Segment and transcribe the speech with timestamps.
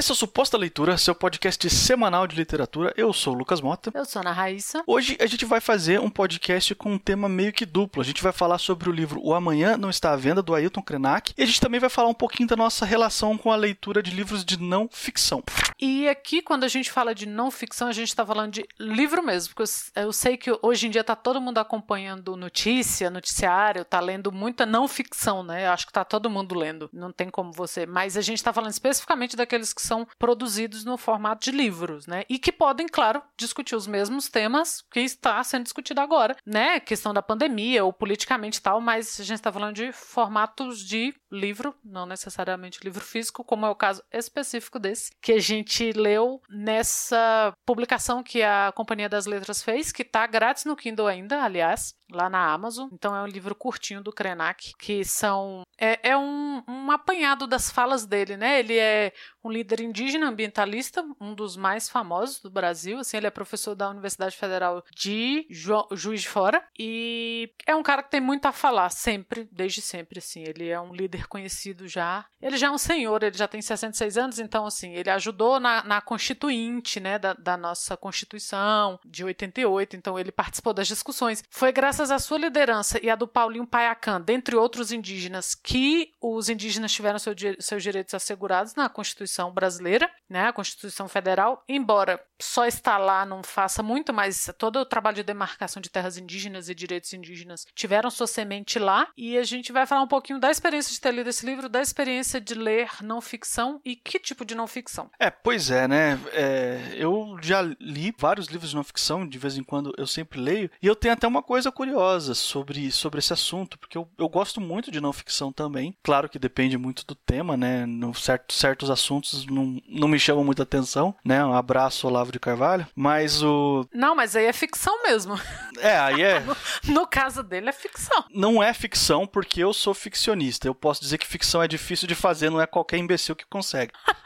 [0.00, 2.90] Esse é o Suposta Leitura, seu podcast semanal de literatura.
[2.96, 3.90] Eu sou o Lucas Mota.
[3.92, 4.82] Eu sou a Ana Raíssa.
[4.86, 8.00] Hoje a gente vai fazer um podcast com um tema meio que duplo.
[8.00, 10.80] A gente vai falar sobre o livro O Amanhã Não Está à Venda, do Ailton
[10.80, 11.34] Krenak.
[11.36, 14.10] E a gente também vai falar um pouquinho da nossa relação com a leitura de
[14.10, 15.44] livros de não ficção.
[15.78, 19.22] E aqui, quando a gente fala de não ficção, a gente está falando de livro
[19.22, 19.54] mesmo.
[19.54, 24.32] Porque eu sei que hoje em dia está todo mundo acompanhando notícia, noticiário, tá lendo
[24.32, 25.66] muita não ficção, né?
[25.66, 26.88] Eu acho que está todo mundo lendo.
[26.90, 27.84] Não tem como você.
[27.84, 32.22] Mas a gente está falando especificamente daqueles que são produzidos no formato de livros, né?
[32.28, 36.78] E que podem, claro, discutir os mesmos temas que está sendo discutido agora, né?
[36.78, 41.74] Questão da pandemia ou politicamente tal, mas a gente está falando de formatos de livro,
[41.84, 47.52] não necessariamente livro físico, como é o caso específico desse, que a gente leu nessa
[47.66, 52.28] publicação que a Companhia das Letras fez, que está grátis no Kindle ainda, aliás, lá
[52.28, 52.88] na Amazon.
[52.92, 57.70] Então é um livro curtinho do Krenak, que são é, é um, um apanhado das
[57.70, 58.58] falas dele, né?
[58.60, 59.12] Ele é
[59.42, 62.98] um líder indígena ambientalista, um dos mais famosos do Brasil.
[62.98, 67.82] Assim, ele é professor da Universidade Federal de Ju Juiz de Fora e é um
[67.82, 70.18] cara que tem muito a falar, sempre, desde sempre.
[70.18, 72.24] Assim, ele é um líder conhecido já.
[72.40, 75.84] Ele já é um senhor, ele já tem 66 anos, então assim, ele ajudou na,
[75.84, 79.96] na constituinte, né, da, da nossa Constituição de 88.
[79.96, 81.42] Então ele participou das discussões.
[81.50, 86.48] Foi graças à sua liderança e à do Paulinho Paiacan, dentre outros indígenas, que os
[86.48, 92.20] indígenas tiveram seu, seus direitos assegurados na Constituição Constituição brasileira, né, a Constituição Federal, embora
[92.40, 96.68] só está lá não faça muito, mas todo o trabalho de demarcação de terras indígenas
[96.68, 99.08] e direitos indígenas tiveram sua semente lá.
[99.16, 101.82] E a gente vai falar um pouquinho da experiência de ter lido esse livro, da
[101.82, 105.10] experiência de ler não ficção e que tipo de não ficção.
[105.18, 106.18] É, pois é, né?
[106.32, 110.40] É, eu já li vários livros de não ficção, de vez em quando eu sempre
[110.40, 114.28] leio, e eu tenho até uma coisa curiosa sobre, sobre esse assunto, porque eu, eu
[114.28, 115.94] gosto muito de não ficção também.
[116.02, 117.84] Claro que depende muito do tema, né?
[117.84, 121.44] No certo, certos assuntos assuntos não, não me chamam muita atenção, né?
[121.44, 122.86] Um abraço, Olavo de Carvalho.
[122.94, 123.86] Mas o.
[123.92, 125.38] Não, mas aí é ficção mesmo.
[125.78, 126.40] É, aí é.
[126.40, 128.24] no, no caso dele é ficção.
[128.30, 130.66] Não é ficção porque eu sou ficcionista.
[130.66, 133.92] Eu posso dizer que ficção é difícil de fazer, não é qualquer imbecil que consegue.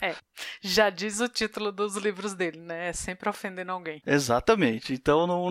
[0.00, 0.14] É,
[0.60, 2.88] já diz o título dos livros dele, né?
[2.88, 4.02] É sempre ofendendo alguém.
[4.06, 4.92] Exatamente.
[4.92, 5.50] Então não,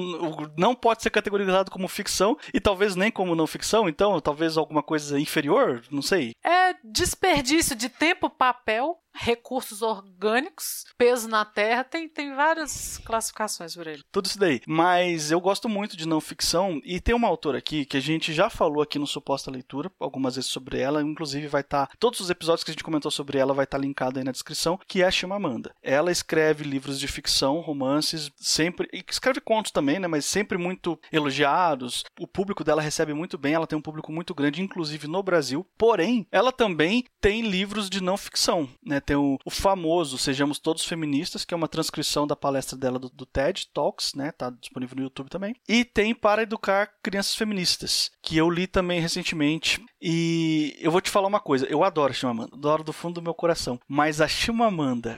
[0.57, 4.83] não pode ser categorizado como ficção e talvez nem como não ficção, então talvez alguma
[4.83, 6.33] coisa inferior, não sei.
[6.43, 13.87] É desperdício de tempo, papel recursos orgânicos, peso na terra, tem, tem várias classificações por
[13.87, 14.03] ele.
[14.11, 14.61] Tudo isso daí.
[14.67, 18.31] Mas eu gosto muito de não ficção e tem uma autora aqui que a gente
[18.31, 22.19] já falou aqui no Suposta Leitura algumas vezes sobre ela, inclusive vai estar, tá, todos
[22.19, 24.76] os episódios que a gente comentou sobre ela vai estar tá linkado aí na descrição,
[24.85, 25.73] que é a Chimamanda.
[25.81, 30.99] Ela escreve livros de ficção, romances, sempre, e escreve contos também, né, mas sempre muito
[31.11, 32.03] elogiados.
[32.19, 35.65] O público dela recebe muito bem, ela tem um público muito grande, inclusive no Brasil.
[35.77, 38.99] Porém, ela também tem livros de não ficção, né?
[38.99, 43.09] tem o, o, famoso Sejamos Todos Feministas, que é uma transcrição da palestra dela do,
[43.09, 44.31] do, TED Talks, né?
[44.31, 45.55] Tá disponível no YouTube também.
[45.67, 49.83] E tem Para Educar Crianças Feministas, que eu li também recentemente.
[50.01, 53.21] E eu vou te falar uma coisa, eu adoro a Chimamanda, adoro do fundo do
[53.21, 53.79] meu coração.
[53.87, 54.66] Mas a Chimamanda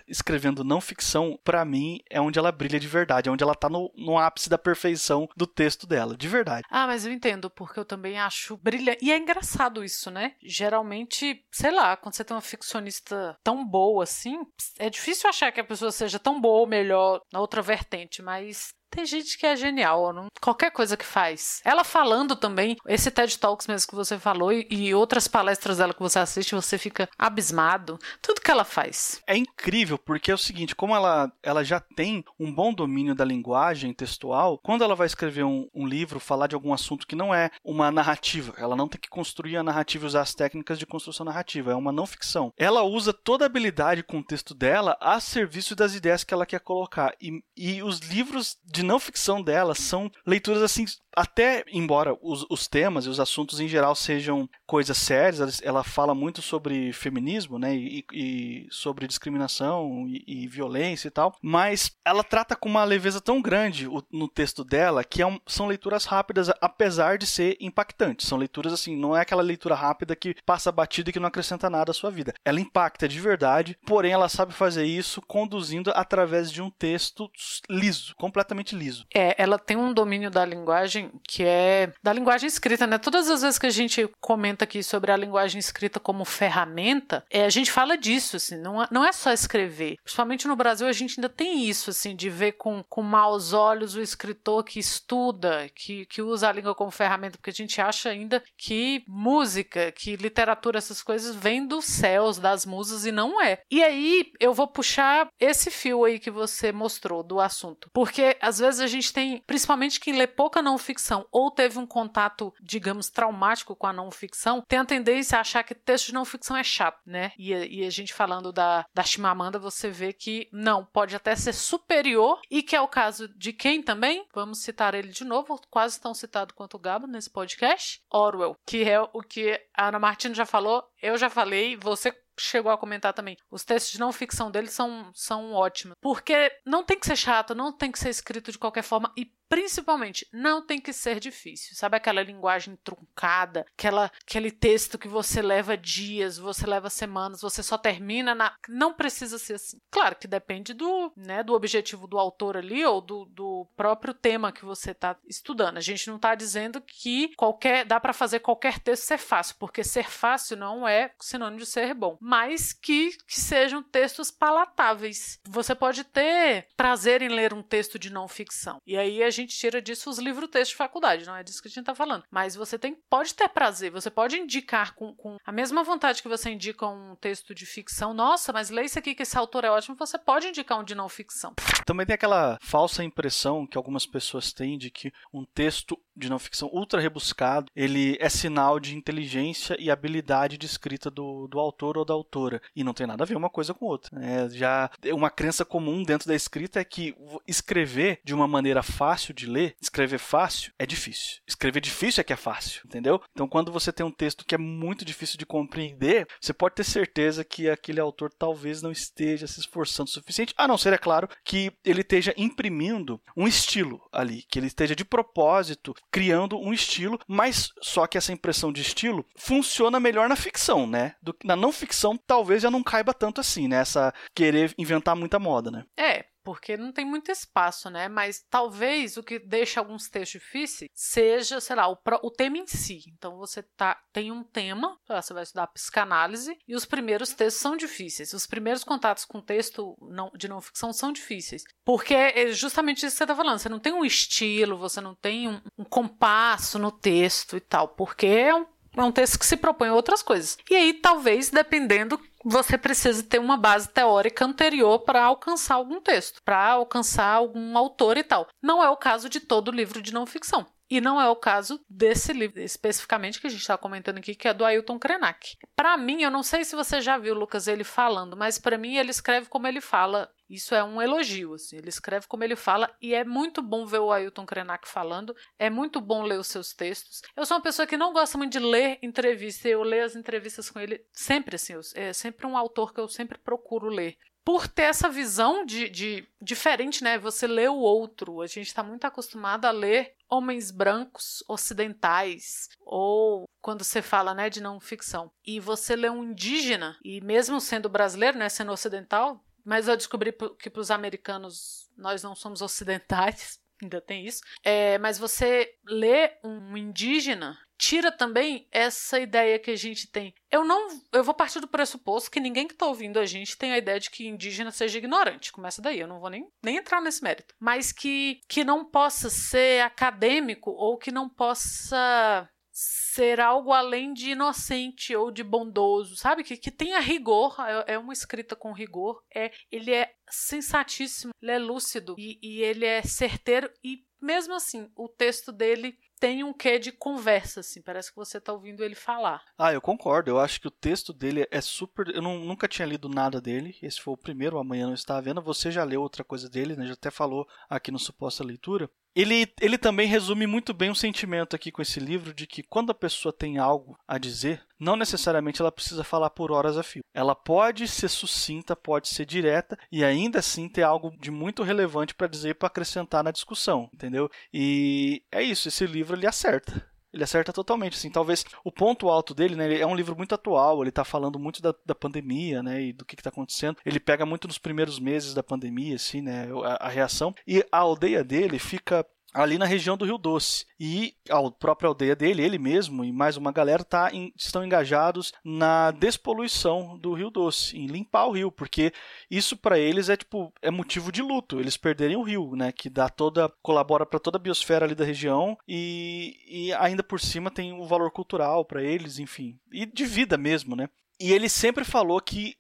[0.08, 3.70] escrevendo não ficção, para mim, é onde ela brilha de verdade, é onde ela tá
[3.70, 6.66] no, no ápice da perfeição do texto dela, de verdade.
[6.70, 9.04] Ah, mas eu entendo, porque eu também acho brilhante.
[9.04, 10.34] E é engraçado isso, né?
[10.42, 14.40] Geralmente, sei lá, quando você tem uma ficcionista tão boa assim,
[14.78, 18.74] é difícil achar que a pessoa seja tão boa ou melhor na outra vertente, mas
[18.90, 20.30] tem gente que é genial, não?
[20.40, 21.62] qualquer coisa que faz.
[21.64, 25.94] Ela falando também, esse TED Talks mesmo que você falou e, e, outras palestras dela
[25.94, 28.00] que você assiste, você fica abismado.
[28.22, 29.22] Tudo que ela faz.
[29.28, 33.26] É incrível, porque é o seguinte, como ela, ela já tem um bom domínio da
[33.26, 37.34] linguagem textual, quando ela vai escrever um, um livro, falar de algum assunto que não
[37.34, 40.86] é uma narrativa, ela não tem que construir a narrativa e usar as técnicas de
[40.86, 42.54] construção narrativa, é uma não ficção.
[42.58, 46.46] Ela usa toda a habilidade com o texto dela a serviço das ideias que ela
[46.46, 47.14] quer colocar.
[47.22, 50.86] E, e os livros de de não ficção dela são leituras assim
[51.16, 56.14] até embora os, os, temas e os assuntos em geral sejam coisas sérias, ela fala
[56.14, 62.24] muito sobre feminismo, né, e, e sobre discriminação e, e, violência e tal, mas ela
[62.24, 66.06] trata com uma leveza tão grande o, no texto dela que é um, são leituras
[66.06, 68.28] rápidas, apesar de ser impactantes.
[68.28, 71.70] São leituras assim, não é aquela leitura rápida que passa batida e que não acrescenta
[71.70, 72.34] nada à sua vida.
[72.46, 77.30] Ela impacta de verdade, porém ela sabe fazer isso conduzindo através de um texto
[77.70, 79.06] liso, completamente liso.
[79.14, 82.98] É, ela tem um domínio da linguagem linguagem que é da linguagem escrita, né?
[82.98, 87.46] Todas as vezes que a gente comenta aqui sobre a linguagem escrita como ferramenta, é,
[87.46, 89.98] a gente fala disso, assim, não, é, não é só escrever.
[90.04, 93.96] Principalmente no Brasil, a gente ainda tem isso, assim, de ver com, com maus olhos
[93.96, 98.10] o escritor que estuda, que, que usa a língua como ferramenta, porque a gente acha
[98.10, 103.60] ainda que música, que literatura, essas coisas vêm dos céus, das musas, e não é.
[103.70, 107.90] E aí eu vou puxar esse fio aí que você mostrou do assunto.
[107.94, 111.86] Porque às vezes a gente tem, principalmente quem lê pouca não ficção ou teve um
[111.86, 116.14] contato, digamos, traumático com a não ficção, tem a tendência a achar que texto de
[116.14, 117.32] não ficção é chato, né?
[117.38, 121.54] E, e a gente falando da, da Chimamanda, você vê que não, pode até ser
[121.54, 124.26] superior, e que é o caso de quem também?
[124.34, 128.90] Vamos citar ele de novo, quase tão citado quanto o Gabo nesse podcast, Orwell, que
[128.90, 133.14] é o que a Ana Martina já falou, eu já falei, você chegou a comentar
[133.14, 133.38] também.
[133.52, 135.96] Os textos de não ficção dele são, são ótimos.
[136.02, 139.12] Porque não tem que ser chato, não tem que ser escrito de qualquer forma.
[139.18, 141.76] E Principalmente, não tem que ser difícil.
[141.76, 147.64] Sabe aquela linguagem truncada, aquela, aquele texto que você leva dias, você leva semanas, você
[147.64, 148.56] só termina na.
[148.68, 149.82] Não precisa ser assim.
[149.90, 154.52] Claro que depende do, né, do objetivo do autor ali ou do, do próprio tema
[154.52, 155.78] que você está estudando.
[155.78, 159.84] A gente não está dizendo que qualquer dá para fazer qualquer texto ser fácil, porque
[159.84, 165.40] ser fácil não é sinônimo de ser bom, mas que, que sejam textos palatáveis.
[165.48, 168.80] Você pode ter prazer em ler um texto de não ficção.
[168.86, 171.72] E aí a gente tira disso os livros-textos de faculdade, não é disso que a
[171.72, 172.24] gente está falando.
[172.30, 176.28] Mas você tem, pode ter prazer, você pode indicar com, com a mesma vontade que
[176.28, 178.14] você indica um texto de ficção.
[178.14, 180.96] Nossa, mas lê isso aqui que esse autor é ótimo, você pode indicar um de
[180.96, 181.54] não ficção.
[181.86, 186.40] Também tem aquela falsa impressão que algumas pessoas têm de que um texto de não
[186.40, 191.98] ficção ultra rebuscado, ele é sinal de inteligência e habilidade de escrita do, do autor
[191.98, 192.62] ou da autora.
[192.76, 194.18] E não tem nada a ver uma coisa com outra.
[194.18, 194.50] Né?
[194.50, 197.16] Já uma crença comum dentro da escrita é que
[197.48, 201.38] escrever de uma maneira fácil de ler, escrever fácil é difícil.
[201.48, 203.22] Escrever difícil é que é fácil, entendeu?
[203.32, 206.84] Então quando você tem um texto que é muito difícil de compreender, você pode ter
[206.84, 210.98] certeza que aquele autor talvez não esteja se esforçando o suficiente, a não ser, é
[210.98, 216.74] claro, que ele esteja imprimindo um estilo ali, que ele esteja de propósito criando um
[216.74, 221.14] estilo, mas só que essa impressão de estilo funciona melhor na ficção, né?
[221.22, 223.78] Do, na não ficção talvez já não caiba tanto assim, né?
[223.78, 225.86] Essa querer inventar muita moda, né?
[225.98, 228.08] É, porque não tem muito espaço, né?
[228.08, 232.68] Mas talvez o que deixa alguns textos difíceis seja, sei lá, o, o tema em
[232.68, 233.04] si.
[233.18, 237.76] Então você tá, tem um tema, você vai estudar psicanálise, e os primeiros textos são
[237.76, 238.34] difíceis.
[238.34, 241.64] Os primeiros contatos com texto não, de não ficção são difíceis.
[241.86, 243.60] Porque é justamente isso que você está falando.
[243.60, 247.90] Você não tem um estilo, você não tem um, um compasso no texto e tal.
[247.90, 248.66] Porque é um
[248.96, 250.58] é um texto que se propõe outras coisas.
[250.70, 256.42] E aí, talvez, dependendo, você precisa ter uma base teórica anterior para alcançar algum texto,
[256.44, 258.48] para alcançar algum autor e tal.
[258.62, 260.66] Não é o caso de todo livro de não ficção.
[260.90, 264.48] E não é o caso desse livro especificamente que a gente está comentando aqui, que
[264.48, 265.56] é do Ailton Krenak.
[265.76, 268.96] Para mim, eu não sei se você já viu, Lucas, ele falando, mas para mim
[268.96, 270.32] ele escreve como ele fala.
[270.50, 271.78] Isso é um elogio, assim.
[271.78, 275.36] Ele escreve como ele fala e é muito bom ver o Ailton Krenak falando.
[275.60, 277.22] É muito bom ler os seus textos.
[277.36, 279.68] Eu sou uma pessoa que não gosta muito de ler entrevista.
[279.68, 281.74] Eu leio as entrevistas com ele sempre, assim.
[281.94, 286.28] É sempre um autor que eu sempre procuro ler por ter essa visão de, de,
[286.42, 287.20] diferente, né?
[287.20, 288.42] Você lê o outro.
[288.42, 294.50] A gente está muito acostumado a ler homens brancos ocidentais ou quando você fala, né,
[294.50, 295.32] de não ficção.
[295.46, 300.34] E você lê um indígena e mesmo sendo brasileiro, né, sendo ocidental, mas eu descobri
[300.58, 303.60] que para os americanos nós não somos ocidentais.
[303.80, 304.42] Ainda tem isso.
[304.64, 310.34] É, mas você lê um indígena tira também essa ideia que a gente tem.
[310.52, 313.72] Eu não, eu vou partir do pressuposto que ninguém que está ouvindo a gente tem
[313.72, 315.54] a ideia de que indígena seja ignorante.
[315.54, 317.56] Começa daí, eu não vou nem, nem entrar nesse mérito.
[317.58, 322.50] Mas que, que não possa ser acadêmico ou que não possa
[322.82, 326.46] ser algo além de inocente ou de bondoso, sabe?
[326.46, 331.52] Que, que tenha rigor, é, é uma escrita com rigor, é ele é sensatíssimo, ele
[331.52, 336.54] é lúcido e, e ele é certeiro e mesmo assim, o texto dele tem um
[336.54, 339.42] quê de conversa, assim, parece que você está ouvindo ele falar.
[339.58, 340.30] Ah, eu concordo.
[340.30, 342.14] Eu acho que o texto dele é super.
[342.14, 343.78] Eu não, nunca tinha lido nada dele.
[343.82, 345.42] Esse foi o primeiro, amanhã não estava vendo.
[345.42, 346.86] Você já leu outra coisa dele, né?
[346.86, 348.90] Já até falou aqui no Suposta Leitura.
[349.16, 352.92] Ele, ele também resume muito bem o sentimento aqui com esse livro de que quando
[352.92, 357.04] a pessoa tem algo a dizer, não necessariamente ela precisa falar por horas a fio.
[357.14, 362.14] Ela pode ser sucinta, pode ser direta e ainda assim ter algo de muito relevante
[362.14, 364.30] para dizer para acrescentar na discussão, entendeu?
[364.54, 366.90] E é isso, esse livro ele acerta.
[367.14, 370.36] Ele acerta totalmente, assim, talvez o ponto alto dele, né, ele é um livro muito
[370.36, 373.78] atual, ele está falando muito da, da pandemia, né, e do que está acontecendo.
[373.86, 377.34] Ele pega muito nos primeiros meses da pandemia, assim, né, a, a reação.
[377.48, 380.66] E a aldeia dele fica ali na região do Rio Doce.
[380.80, 385.34] E a própria aldeia dele, ele mesmo e mais uma galera tá em, estão engajados
[385.44, 388.94] na despoluição do Rio Doce, em limpar o rio, porque
[389.30, 392.90] isso para eles é tipo é motivo de luto, eles perderem o rio, né, que
[392.90, 397.52] dá toda colabora para toda a biosfera ali da região e, e ainda por cima
[397.52, 400.90] tem o valor cultural para eles, enfim, e de vida mesmo, né?
[401.20, 402.56] E ele sempre falou que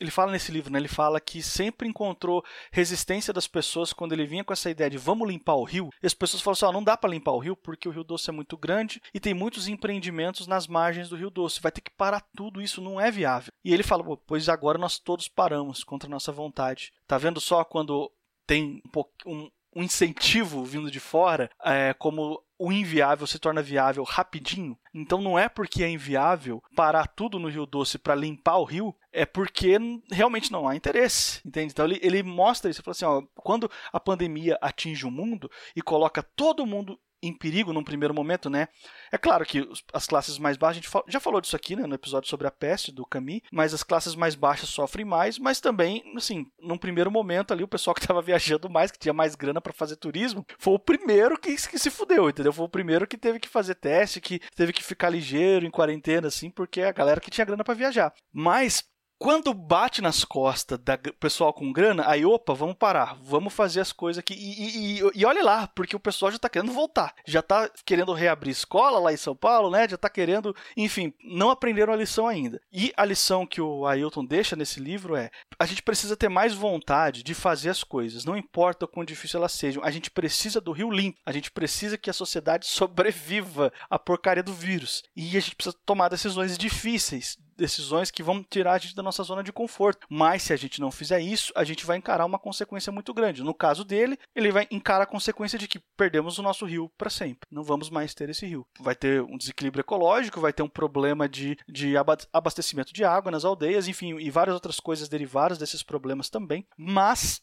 [0.00, 0.80] ele fala nesse livro, né?
[0.80, 4.98] Ele fala que sempre encontrou resistência das pessoas quando ele vinha com essa ideia de
[4.98, 5.90] vamos limpar o rio.
[6.02, 8.30] E as pessoas falam assim: não dá para limpar o rio porque o Rio Doce
[8.30, 11.60] é muito grande e tem muitos empreendimentos nas margens do Rio Doce.
[11.60, 13.52] Vai ter que parar tudo, isso não é viável.
[13.64, 16.92] E ele fala: pois agora nós todos paramos contra a nossa vontade.
[17.06, 18.10] Tá vendo só quando
[18.46, 18.82] tem
[19.24, 24.78] um, um, um incentivo vindo de fora, é, como o inviável se torna viável rapidinho.
[24.94, 28.94] Então não é porque é inviável parar tudo no Rio Doce para limpar o rio,
[29.12, 29.76] é porque
[30.10, 31.72] realmente não há interesse, entende?
[31.72, 35.50] Então ele, ele mostra isso, ele fala assim, ó, quando a pandemia atinge o mundo
[35.74, 38.68] e coloca todo mundo em perigo num primeiro momento, né?
[39.10, 41.94] É claro que as classes mais baixas, a gente já falou disso aqui, né, no
[41.94, 46.02] episódio sobre a peste do Camus, mas as classes mais baixas sofrem mais, mas também,
[46.16, 49.60] assim, num primeiro momento ali, o pessoal que estava viajando mais, que tinha mais grana
[49.60, 52.52] para fazer turismo, foi o primeiro que, que se fudeu, entendeu?
[52.52, 56.28] Foi o primeiro que teve que fazer teste, que teve que ficar ligeiro em quarentena,
[56.28, 58.12] assim, porque a galera que tinha grana para viajar.
[58.32, 58.84] Mas
[59.18, 63.92] quando bate nas costas da pessoal com grana, aí, opa, vamos parar, vamos fazer as
[63.92, 64.34] coisas aqui.
[64.34, 67.14] E, e, e olha lá, porque o pessoal já tá querendo voltar.
[67.26, 69.88] Já tá querendo reabrir escola lá em São Paulo, né?
[69.88, 72.60] Já tá querendo, enfim, não aprenderam a lição ainda.
[72.72, 76.52] E a lição que o Ailton deixa nesse livro é: a gente precisa ter mais
[76.52, 79.82] vontade de fazer as coisas, não importa o quão difícil elas sejam.
[79.84, 84.42] A gente precisa do rio limpo, a gente precisa que a sociedade sobreviva à porcaria
[84.42, 85.02] do vírus.
[85.16, 89.22] E a gente precisa tomar decisões difíceis, decisões que vão tirar a gente da nossa
[89.22, 90.06] zona de conforto.
[90.08, 93.42] Mas se a gente não fizer isso, a gente vai encarar uma consequência muito grande.
[93.42, 97.10] No caso dele, ele vai encarar a consequência de que perdemos o nosso rio para
[97.10, 97.48] sempre.
[97.50, 98.66] Não vamos mais ter esse rio.
[98.80, 101.94] Vai ter um desequilíbrio ecológico, vai ter um problema de, de
[102.32, 106.66] abastecimento de água nas aldeias, enfim, e várias outras coisas derivadas desses problemas também.
[106.76, 107.42] Mas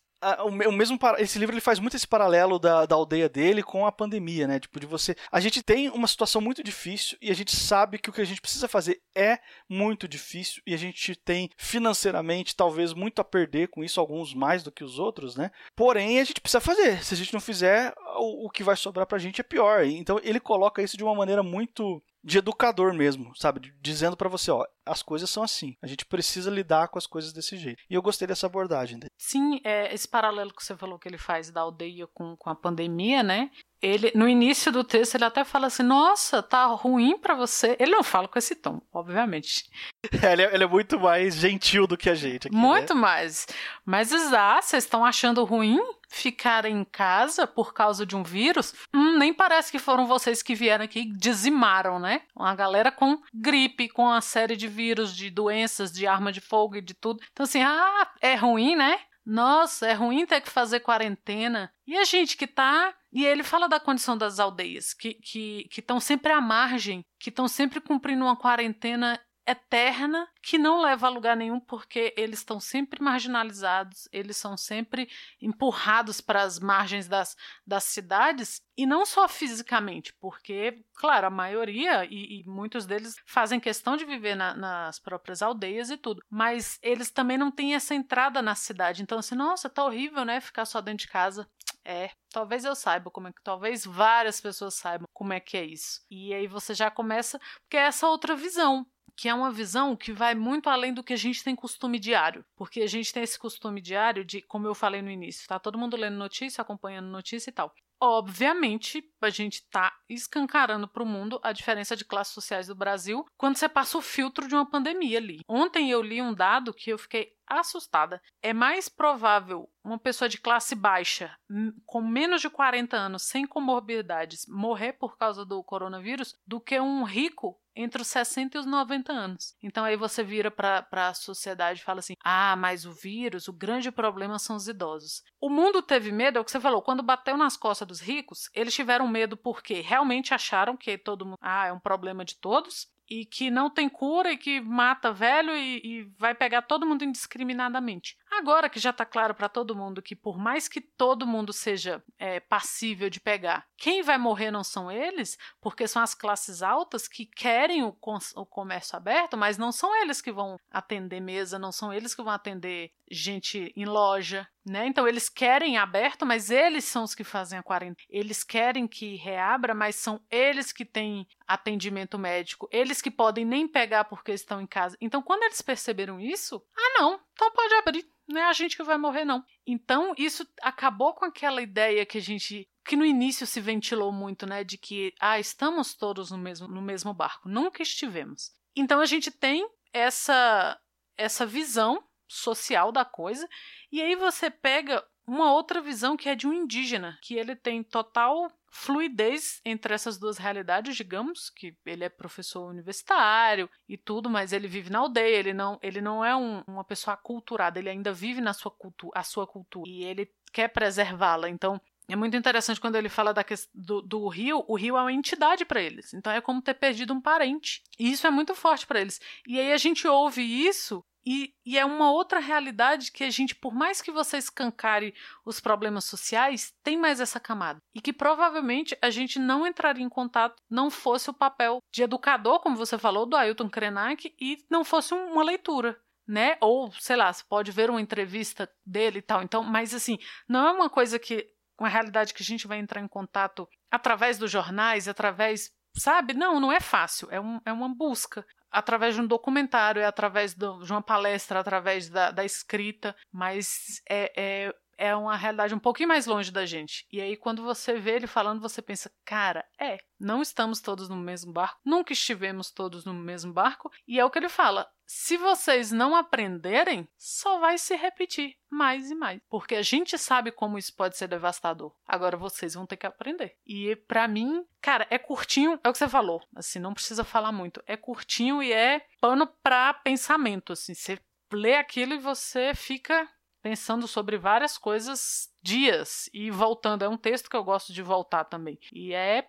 [0.67, 3.91] o mesmo esse livro ele faz muito esse paralelo da, da aldeia dele com a
[3.91, 4.59] pandemia, né?
[4.59, 8.09] Tipo de você, a gente tem uma situação muito difícil e a gente sabe que
[8.09, 9.39] o que a gente precisa fazer é
[9.69, 14.63] muito difícil e a gente tem financeiramente talvez muito a perder com isso, alguns mais
[14.63, 15.51] do que os outros, né?
[15.75, 17.03] Porém a gente precisa fazer.
[17.03, 19.83] Se a gente não fizer, o, o que vai sobrar pra gente é pior.
[19.83, 23.73] Então ele coloca isso de uma maneira muito de educador mesmo, sabe?
[23.81, 25.75] Dizendo para você, ó, as coisas são assim.
[25.81, 27.81] A gente precisa lidar com as coisas desse jeito.
[27.89, 29.11] E eu gostei dessa abordagem dele.
[29.17, 32.55] Sim, é, esse paralelo que você falou que ele faz da aldeia com, com a
[32.55, 33.49] pandemia, né?
[33.81, 37.75] Ele, no início do texto, ele até fala assim: Nossa, tá ruim para você.
[37.79, 39.69] Ele não fala com esse tom, obviamente.
[40.21, 42.47] Ele, é, ele, é, muito mais gentil do que a gente.
[42.47, 43.01] Aqui, muito né?
[43.01, 43.47] mais.
[43.85, 45.79] Mas, ah, vocês estão achando ruim?
[46.11, 50.53] ficar em casa por causa de um vírus, hum, nem parece que foram vocês que
[50.53, 52.23] vieram aqui e dizimaram, né?
[52.35, 56.75] Uma galera com gripe, com uma série de vírus, de doenças, de arma de fogo
[56.75, 57.21] e de tudo.
[57.31, 58.99] Então, assim, ah, é ruim, né?
[59.25, 61.71] Nossa, é ruim ter que fazer quarentena.
[61.85, 62.93] E a gente que tá.
[63.11, 67.29] E ele fala da condição das aldeias, que estão que, que sempre à margem, que
[67.29, 72.59] estão sempre cumprindo uma quarentena eterna que não leva a lugar nenhum porque eles estão
[72.59, 75.09] sempre marginalizados, eles são sempre
[75.41, 82.05] empurrados para as margens das, das cidades e não só fisicamente, porque, claro, a maioria
[82.05, 86.79] e, e muitos deles fazem questão de viver na, nas próprias aldeias e tudo, mas
[86.81, 89.03] eles também não têm essa entrada na cidade.
[89.03, 90.39] Então, assim, nossa, tá horrível, né?
[90.39, 91.47] Ficar só dentro de casa.
[91.83, 95.65] É, talvez eu saiba como é que, talvez várias pessoas saibam como é que é
[95.65, 96.01] isso.
[96.09, 98.85] E aí você já começa, porque é essa outra visão
[99.21, 102.43] que é uma visão que vai muito além do que a gente tem costume diário.
[102.55, 105.77] Porque a gente tem esse costume diário de, como eu falei no início, tá todo
[105.77, 107.71] mundo lendo notícia, acompanhando notícia e tal.
[108.01, 113.23] Obviamente, a gente está escancarando para o mundo a diferença de classes sociais do Brasil
[113.37, 115.41] quando você passa o filtro de uma pandemia ali.
[115.47, 118.19] Ontem eu li um dado que eu fiquei assustada.
[118.41, 121.37] É mais provável uma pessoa de classe baixa,
[121.85, 127.03] com menos de 40 anos, sem comorbidades, morrer por causa do coronavírus do que um
[127.03, 129.55] rico entre os 60 e os 90 anos.
[129.61, 133.53] Então aí você vira para a sociedade e fala assim: ah, mas o vírus, o
[133.53, 135.23] grande problema são os idosos.
[135.39, 138.49] O mundo teve medo, é o que você falou, quando bateu nas costas dos ricos,
[138.53, 142.87] eles tiveram medo porque realmente acharam que todo mundo, ah, é um problema de todos,
[143.11, 147.03] e que não tem cura e que mata velho e, e vai pegar todo mundo
[147.03, 148.17] indiscriminadamente.
[148.31, 152.01] Agora que já está claro para todo mundo que, por mais que todo mundo seja
[152.17, 157.05] é, passível de pegar, quem vai morrer não são eles, porque são as classes altas
[157.05, 157.93] que querem o,
[158.35, 162.23] o comércio aberto, mas não são eles que vão atender mesa, não são eles que
[162.23, 164.47] vão atender gente em loja.
[164.63, 164.85] Né?
[164.85, 168.07] Então eles querem aberto, mas eles são os que fazem a quarentena.
[168.07, 172.69] Eles querem que reabra, mas são eles que têm atendimento médico.
[172.71, 174.95] Eles que podem nem pegar porque estão em casa.
[175.01, 178.05] Então quando eles perceberam isso, ah não, então pode abrir.
[178.27, 179.43] Não é a gente que vai morrer não.
[179.65, 184.45] Então isso acabou com aquela ideia que a gente que no início se ventilou muito,
[184.45, 187.49] né, de que ah, estamos todos no mesmo no mesmo barco.
[187.49, 188.51] Nunca estivemos.
[188.75, 190.79] Então a gente tem essa
[191.17, 193.47] essa visão social da coisa
[193.91, 197.83] e aí você pega uma outra visão que é de um indígena, que ele tem
[197.83, 204.53] total fluidez entre essas duas realidades, digamos, que ele é professor universitário e tudo, mas
[204.53, 208.13] ele vive na aldeia, ele não, ele não é um, uma pessoa aculturada, ele ainda
[208.13, 211.49] vive na sua cultura, a sua cultura e ele quer preservá-la.
[211.49, 215.13] Então, é muito interessante quando ele fala da do, do rio, o rio é uma
[215.13, 216.13] entidade para eles.
[216.13, 217.81] Então é como ter perdido um parente.
[217.97, 219.19] E isso é muito forte para eles.
[219.47, 223.53] E aí a gente ouve isso e, e, é uma outra realidade que a gente,
[223.53, 225.13] por mais que você escancare
[225.45, 227.79] os problemas sociais, tem mais essa camada.
[227.93, 232.59] E que provavelmente a gente não entraria em contato não fosse o papel de educador,
[232.59, 235.99] como você falou, do Ailton Krenak, e não fosse uma leitura.
[236.27, 236.57] Né?
[236.61, 239.43] Ou, sei lá, você pode ver uma entrevista dele e tal.
[239.43, 241.47] Então, mas assim, não é uma coisa que.
[241.79, 246.33] uma realidade que a gente vai entrar em contato através dos jornais, através sabe?
[246.33, 250.53] Não, não é fácil, é, um, é uma busca através de um documentário, é através
[250.53, 256.09] de uma palestra, através da, da escrita, mas é, é, é uma realidade um pouquinho
[256.09, 257.07] mais longe da gente.
[257.11, 261.15] E aí, quando você vê ele falando, você pensa, cara, é, não estamos todos no
[261.15, 264.87] mesmo barco, nunca estivemos todos no mesmo barco, e é o que ele fala.
[265.07, 269.41] Se vocês não aprenderem, só vai se repetir mais e mais.
[269.49, 271.93] Porque a gente sabe como isso pode ser devastador.
[272.07, 273.57] Agora vocês vão ter que aprender.
[273.65, 276.41] E para mim, cara, é curtinho, é o que você falou.
[276.55, 277.81] Assim, não precisa falar muito.
[277.87, 280.93] É curtinho e é pano para pensamento, assim.
[280.93, 281.19] Você
[281.51, 283.27] lê aquilo e você fica
[283.61, 287.03] pensando sobre várias coisas dias e voltando.
[287.03, 288.79] É um texto que eu gosto de voltar também.
[288.91, 289.47] E é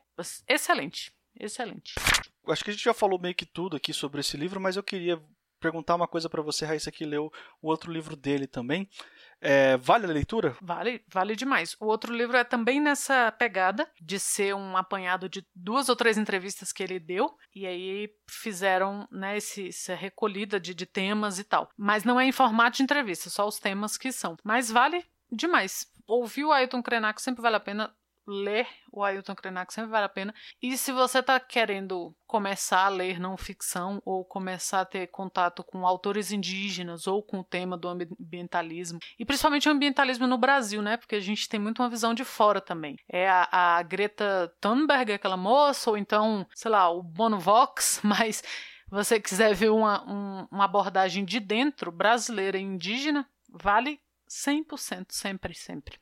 [0.48, 1.12] excelente.
[1.38, 1.94] Excelente.
[2.46, 4.82] Acho que a gente já falou meio que tudo aqui sobre esse livro, mas eu
[4.82, 5.20] queria
[5.62, 8.88] perguntar uma coisa para você, Raíssa, que leu o outro livro dele também.
[9.40, 10.56] É, vale a leitura?
[10.60, 11.76] Vale, vale demais.
[11.80, 16.16] O outro livro é também nessa pegada de ser um apanhado de duas ou três
[16.16, 21.44] entrevistas que ele deu, e aí fizeram né, esse, essa recolhida de, de temas e
[21.44, 21.68] tal.
[21.76, 24.36] Mas não é em formato de entrevista, só os temas que são.
[24.44, 25.86] Mas vale demais.
[26.06, 27.92] Ouvir o Ailton Krenak sempre vale a pena
[28.26, 30.34] ler o Ailton Krenak sempre vale a pena.
[30.60, 35.62] E se você está querendo começar a ler não ficção ou começar a ter contato
[35.64, 40.80] com autores indígenas ou com o tema do ambientalismo, e principalmente o ambientalismo no Brasil,
[40.82, 40.96] né?
[40.96, 42.96] Porque a gente tem muito uma visão de fora também.
[43.08, 48.42] É a, a Greta Thunberg, aquela moça, ou então, sei lá, o Bono Vox, mas
[48.88, 55.54] você quiser ver uma, um, uma abordagem de dentro, brasileira e indígena, vale 100%, sempre,
[55.54, 55.98] sempre.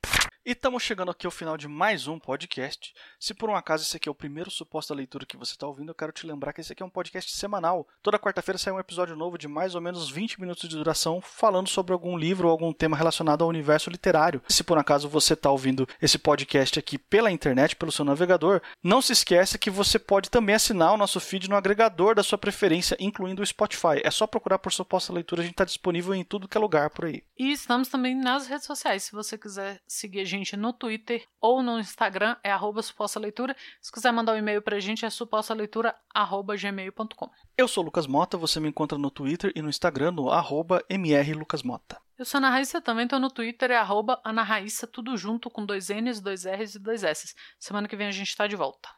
[0.50, 2.92] E estamos chegando aqui ao final de mais um podcast.
[3.20, 5.90] Se por um acaso esse aqui é o primeiro suposto leitura que você está ouvindo,
[5.90, 7.86] eu quero te lembrar que esse aqui é um podcast semanal.
[8.02, 11.68] Toda quarta-feira sai um episódio novo de mais ou menos 20 minutos de duração, falando
[11.68, 14.42] sobre algum livro ou algum tema relacionado ao universo literário.
[14.48, 18.60] Se por um acaso você está ouvindo esse podcast aqui pela internet, pelo seu navegador,
[18.82, 22.36] não se esqueça que você pode também assinar o nosso feed no agregador da sua
[22.36, 24.02] preferência, incluindo o Spotify.
[24.02, 26.90] É só procurar por suposta leitura, a gente está disponível em tudo que é lugar
[26.90, 27.22] por aí.
[27.38, 31.62] E estamos também nas redes sociais, se você quiser seguir a gente no Twitter ou
[31.62, 33.55] no Instagram, é arroba suposta leitura.
[33.81, 37.31] Se quiser mandar um e-mail pra gente, é supostaleitura.gmail.com.
[37.57, 40.83] Eu sou o Lucas Mota, você me encontra no Twitter e no Instagram no arroba
[40.90, 42.00] mrlucasmota.
[42.18, 45.48] Eu sou a Ana Raíssa, também estou no Twitter, é arroba Ana Raíssa, tudo junto
[45.48, 47.35] com dois N's, dois R's e dois S's.
[47.59, 48.90] Semana que vem a gente está de volta.